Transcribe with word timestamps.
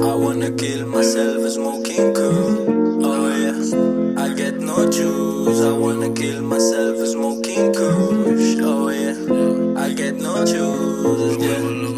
I 0.00 0.14
wanna 0.14 0.50
kill 0.52 0.86
myself 0.86 1.50
smoking 1.50 2.14
cool. 2.14 3.04
Oh 3.04 3.28
yeah, 3.28 4.22
I 4.22 4.34
get 4.34 4.54
no 4.54 4.88
juice. 4.90 5.60
I 5.60 5.72
wanna 5.72 6.12
kill 6.12 6.42
myself 6.42 6.98
smoking 7.06 7.72
cool. 7.74 8.64
Oh 8.64 8.88
yeah, 8.90 9.80
I 9.80 9.92
get 9.92 10.16
no 10.16 10.44
juice. 10.44 11.42
Yeah, 11.42 11.58
yeah. 11.58 11.88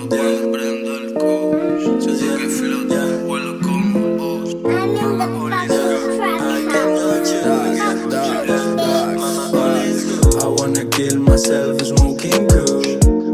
kill 11.00 11.18
myself 11.20 11.80
smoking 11.80 12.46
cool. 12.48 12.82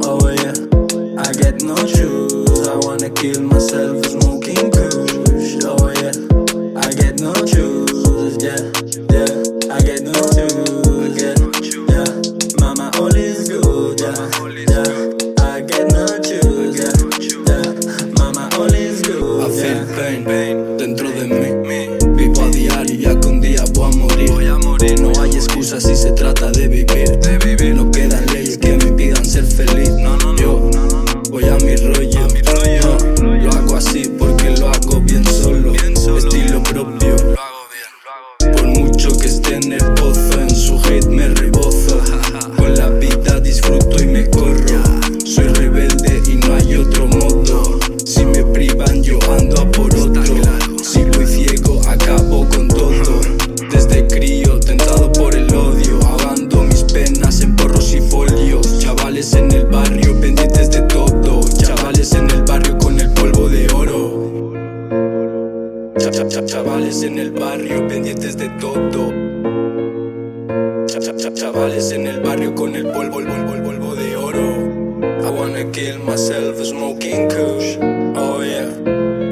Oh 0.05 0.29
yeah, 0.29 0.55
I 1.19 1.33
get 1.33 1.63
no 1.63 1.75
shoes. 1.75 2.69
I 2.69 2.77
wanna 2.77 3.11
kill 3.11 3.43
myself. 3.43 3.86
Dentro 20.15 21.11
de 21.11 21.27
mí. 21.27 21.89
Vivo 22.15 22.43
a 22.43 22.49
diario 22.49 22.95
ya 22.95 23.21
que 23.21 23.29
un 23.29 23.41
día 23.41 23.65
voy 23.75 23.93
a 23.93 23.97
morir. 23.97 24.31
Voy 24.31 24.47
a 24.47 24.57
morir. 24.59 25.01
No 25.01 25.11
hay 25.21 25.31
excusa 25.31 25.81
si 25.81 25.97
se 25.97 26.13
trata 26.13 26.51
de 26.53 26.56
Cha- 66.17 66.23
cha- 66.25 66.41
cha- 66.41 66.47
Chavales 66.47 67.03
en 67.03 67.19
el 67.19 67.31
barrio 67.31 67.87
pendientes 67.89 68.39
de 68.39 68.49
todo. 68.59 69.13
Cha- 70.87 70.99
cha- 70.99 71.15
cha- 71.15 71.35
Chavales 71.35 71.93
en 71.93 72.07
el 72.07 72.21
barrio 72.21 72.55
con 72.55 72.75
el 72.75 72.87
polvo, 72.87 73.21
el 73.21 73.27
polvo, 73.27 73.55
el 73.55 73.63
polvo 73.63 73.95
de 73.95 74.17
oro. 74.17 74.47
I 75.27 75.31
wanna 75.31 75.71
kill 75.73 75.99
myself 75.99 76.57
smoking 76.65 77.29
kush. 77.29 77.77
Oh 78.17 78.41
yeah, 78.43 78.71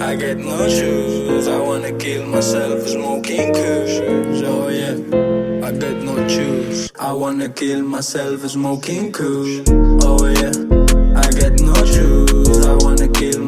I 0.03 0.15
get 0.17 0.37
no 0.37 0.59
choose. 0.69 1.49
I 1.49 1.59
wanna 1.59 1.93
kill 1.97 2.27
myself 2.27 2.87
smoking 2.87 3.55
kush. 3.55 4.01
Oh 4.47 4.69
yeah, 4.69 4.95
I 5.67 5.73
get 5.73 6.03
no 6.05 6.17
choose. 6.29 6.91
I 7.01 7.13
wanna 7.13 7.49
kill 7.49 7.83
myself 7.83 8.47
smoking 8.47 9.11
kush. 9.11 9.63
Oh 10.05 10.27
yeah, 10.27 10.53
I 11.17 11.31
get 11.31 11.61
no 11.63 11.73
choose. 11.73 12.67
I 12.67 12.75
wanna 12.85 13.09
kill 13.09 13.41